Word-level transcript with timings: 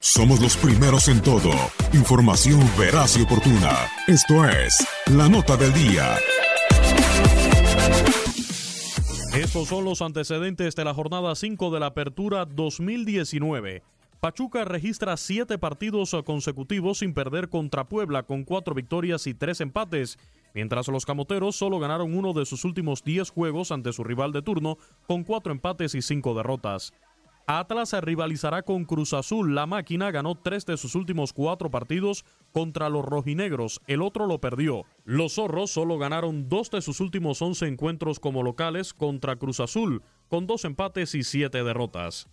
Somos 0.00 0.40
los 0.40 0.56
primeros 0.56 1.08
en 1.08 1.20
todo. 1.20 1.50
Información 1.92 2.60
veraz 2.78 3.16
y 3.18 3.22
oportuna. 3.22 3.88
Esto 4.06 4.44
es 4.48 4.86
La 5.12 5.28
Nota 5.28 5.56
del 5.56 5.72
Día. 5.74 6.16
Estos 9.34 9.68
son 9.68 9.84
los 9.84 10.00
antecedentes 10.00 10.74
de 10.76 10.84
la 10.84 10.94
jornada 10.94 11.34
5 11.34 11.70
de 11.70 11.80
la 11.80 11.86
Apertura 11.86 12.46
2019. 12.46 13.82
Pachuca 14.20 14.64
registra 14.64 15.16
siete 15.18 15.58
partidos 15.58 16.16
consecutivos 16.24 16.98
sin 17.00 17.12
perder 17.12 17.50
contra 17.50 17.88
Puebla 17.88 18.22
con 18.22 18.44
cuatro 18.44 18.74
victorias 18.74 19.26
y 19.26 19.34
tres 19.34 19.60
empates, 19.60 20.18
mientras 20.54 20.88
los 20.88 21.04
camoteros 21.04 21.54
solo 21.54 21.78
ganaron 21.78 22.16
uno 22.16 22.32
de 22.32 22.46
sus 22.46 22.64
últimos 22.64 23.04
diez 23.04 23.30
juegos 23.30 23.72
ante 23.72 23.92
su 23.92 24.04
rival 24.04 24.32
de 24.32 24.42
turno 24.42 24.78
con 25.06 25.22
cuatro 25.22 25.52
empates 25.52 25.94
y 25.94 26.00
cinco 26.00 26.34
derrotas. 26.34 26.94
Atlas 27.48 27.92
rivalizará 27.92 28.62
con 28.62 28.84
Cruz 28.84 29.12
Azul. 29.12 29.54
La 29.54 29.66
máquina 29.66 30.10
ganó 30.10 30.34
tres 30.34 30.66
de 30.66 30.76
sus 30.76 30.96
últimos 30.96 31.32
cuatro 31.32 31.70
partidos 31.70 32.24
contra 32.52 32.88
los 32.88 33.04
rojinegros. 33.04 33.80
El 33.86 34.02
otro 34.02 34.26
lo 34.26 34.40
perdió. 34.40 34.84
Los 35.04 35.34
zorros 35.34 35.70
solo 35.70 35.96
ganaron 35.96 36.48
dos 36.48 36.72
de 36.72 36.82
sus 36.82 36.98
últimos 36.98 37.40
once 37.40 37.68
encuentros 37.68 38.18
como 38.18 38.42
locales 38.42 38.92
contra 38.92 39.36
Cruz 39.36 39.60
Azul, 39.60 40.02
con 40.28 40.48
dos 40.48 40.64
empates 40.64 41.14
y 41.14 41.22
siete 41.22 41.62
derrotas. 41.62 42.28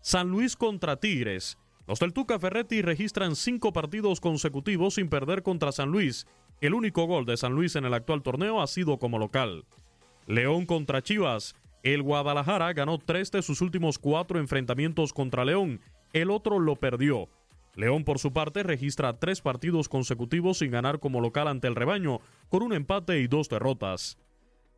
San 0.00 0.30
Luis 0.30 0.56
contra 0.56 0.96
Tigres. 0.96 1.58
Los 1.86 2.00
del 2.00 2.12
Tuca 2.12 2.40
Ferretti 2.40 2.82
registran 2.82 3.36
cinco 3.36 3.72
partidos 3.72 4.20
consecutivos 4.20 4.94
sin 4.94 5.08
perder 5.08 5.44
contra 5.44 5.70
San 5.70 5.92
Luis. 5.92 6.26
El 6.60 6.74
único 6.74 7.04
gol 7.04 7.24
de 7.24 7.36
San 7.36 7.52
Luis 7.52 7.76
en 7.76 7.84
el 7.84 7.94
actual 7.94 8.24
torneo 8.24 8.60
ha 8.60 8.66
sido 8.66 8.98
como 8.98 9.20
local. 9.20 9.64
León 10.26 10.66
contra 10.66 11.02
Chivas. 11.02 11.54
El 11.86 12.02
Guadalajara 12.02 12.72
ganó 12.72 12.98
tres 12.98 13.30
de 13.30 13.42
sus 13.42 13.60
últimos 13.60 14.00
cuatro 14.00 14.40
enfrentamientos 14.40 15.12
contra 15.12 15.44
León, 15.44 15.80
el 16.12 16.32
otro 16.32 16.58
lo 16.58 16.74
perdió. 16.74 17.28
León, 17.76 18.02
por 18.02 18.18
su 18.18 18.32
parte, 18.32 18.64
registra 18.64 19.20
tres 19.20 19.40
partidos 19.40 19.88
consecutivos 19.88 20.58
sin 20.58 20.72
ganar 20.72 20.98
como 20.98 21.20
local 21.20 21.46
ante 21.46 21.68
el 21.68 21.76
rebaño, 21.76 22.18
con 22.48 22.64
un 22.64 22.72
empate 22.72 23.20
y 23.20 23.28
dos 23.28 23.48
derrotas. 23.48 24.18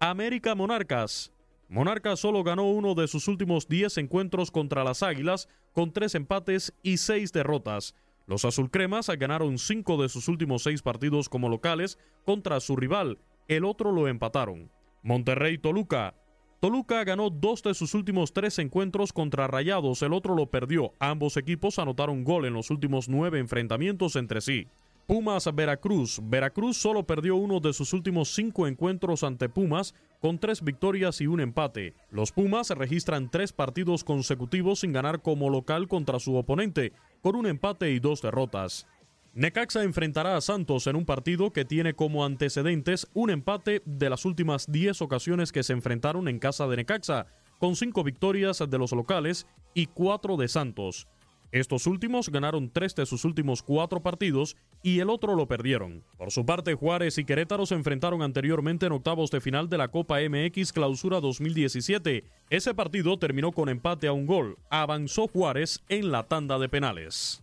América 0.01 0.55
Monarcas. 0.55 1.33
Monarcas 1.71 2.21
solo 2.21 2.45
ganó 2.45 2.65
uno 2.65 2.95
de 2.95 3.09
sus 3.09 3.27
últimos 3.27 3.69
diez 3.69 3.97
encuentros 3.97 4.51
contra 4.51 4.85
las 4.85 5.03
Águilas, 5.03 5.49
con 5.73 5.95
tres 5.95 6.15
empates 6.15 6.75
y 6.83 6.99
seis 6.99 7.33
derrotas. 7.33 7.95
Los 8.27 8.45
azulcremas 8.45 9.09
ganaron 9.19 9.57
cinco 9.57 9.97
de 9.97 10.11
sus 10.11 10.29
últimos 10.29 10.63
seis 10.63 10.83
partidos 10.83 11.31
como 11.31 11.49
locales 11.49 11.99
contra 12.27 12.61
su 12.61 12.77
rival, 12.77 13.17
el 13.47 13.65
otro 13.65 13.93
lo 13.93 14.09
empataron. 14.09 14.71
Monterrey 15.03 15.57
Toluca. 15.57 16.15
Toluca 16.61 17.05
ganó 17.05 17.31
dos 17.31 17.63
de 17.63 17.73
sus 17.73 17.95
últimos 17.95 18.33
tres 18.33 18.59
encuentros 18.59 19.13
contra 19.13 19.47
Rayados, 19.47 20.03
el 20.03 20.13
otro 20.13 20.35
lo 20.35 20.47
perdió. 20.47 20.93
Ambos 20.99 21.37
equipos 21.37 21.79
anotaron 21.79 22.25
gol 22.25 22.47
en 22.47 22.55
los 22.55 22.71
últimos 22.71 23.09
nueve 23.09 23.39
enfrentamientos 23.39 24.17
entre 24.17 24.41
sí. 24.41 24.67
Pumas 25.07 25.49
Veracruz. 25.55 26.21
Veracruz 26.23 26.77
solo 26.77 27.07
perdió 27.07 27.37
uno 27.37 27.61
de 27.61 27.73
sus 27.73 27.93
últimos 27.93 28.35
cinco 28.35 28.67
encuentros 28.67 29.23
ante 29.23 29.49
Pumas, 29.49 29.95
con 30.21 30.39
tres 30.39 30.63
victorias 30.63 31.21
y 31.21 31.29
un 31.29 31.41
empate. 31.41 31.95
Los 32.11 32.33
Pumas 32.33 32.71
registran 32.71 33.31
tres 33.31 33.53
partidos 33.53 34.03
consecutivos 34.03 34.81
sin 34.81 34.93
ganar 34.93 35.23
como 35.23 35.51
local 35.51 35.87
contra 35.87 36.19
su 36.19 36.35
oponente, 36.35 36.93
con 37.23 37.37
un 37.37 37.47
empate 37.47 37.93
y 37.93 38.01
dos 38.01 38.21
derrotas. 38.21 38.89
Necaxa 39.34 39.84
enfrentará 39.84 40.37
a 40.37 40.41
Santos 40.41 40.87
en 40.87 40.97
un 40.97 41.05
partido 41.05 41.53
que 41.53 41.65
tiene 41.65 41.94
como 41.94 42.25
antecedentes 42.25 43.09
un 43.15 43.31
empate 43.31 43.83
de 43.84 44.11
las 44.11 44.25
últimas 44.25 44.71
10 44.71 45.03
ocasiones 45.03 45.53
que 45.53 45.62
se 45.62 45.75
enfrentaron 45.75 46.28
en 46.28 46.39
casa 46.39 46.66
de 46.66 46.77
Necaxa, 46.77 47.27
con 47.59 47.77
5 47.77 48.03
victorias 48.05 48.62
de 48.69 48.78
los 48.78 48.93
locales 48.93 49.47
y 49.75 49.87
4 49.87 50.37
de 50.37 50.49
Santos. 50.49 51.09
Estos 51.50 51.87
últimos 51.87 52.28
ganaron 52.28 52.71
3 52.71 52.94
de 52.94 53.06
sus 53.06 53.25
últimos 53.25 53.62
4 53.62 54.03
partidos 54.03 54.56
y 54.83 55.00
el 55.00 55.09
otro 55.09 55.34
lo 55.34 55.47
perdieron. 55.47 56.05
Por 56.19 56.31
su 56.31 56.44
parte, 56.44 56.75
Juárez 56.75 57.17
y 57.17 57.25
Querétaro 57.25 57.65
se 57.65 57.75
enfrentaron 57.75 58.22
anteriormente 58.22 58.87
en 58.87 58.93
octavos 58.93 59.31
de 59.31 59.41
final 59.41 59.69
de 59.69 59.78
la 59.78 59.88
Copa 59.88 60.19
MX 60.21 60.72
Clausura 60.72 61.21
2017. 61.21 62.25
Ese 62.50 62.75
partido 62.75 63.19
terminó 63.19 63.53
con 63.53 63.71
empate 63.71 64.09
a 64.09 64.12
un 64.12 64.27
gol. 64.27 64.59
Avanzó 64.69 65.27
Juárez 65.27 65.83
en 65.88 66.12
la 66.12 66.25
tanda 66.25 66.59
de 66.59 66.69
penales. 66.69 67.43